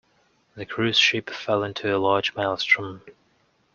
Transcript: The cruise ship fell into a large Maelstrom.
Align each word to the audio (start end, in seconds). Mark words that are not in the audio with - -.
The 0.55 0.65
cruise 0.65 0.97
ship 0.97 1.29
fell 1.29 1.63
into 1.63 1.95
a 1.95 1.99
large 1.99 2.33
Maelstrom. 2.35 3.03